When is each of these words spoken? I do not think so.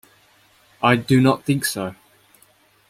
I 0.81 0.95
do 0.95 1.21
not 1.21 1.45
think 1.45 1.63
so. 1.63 1.93